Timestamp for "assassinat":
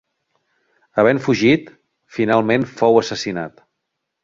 3.05-3.65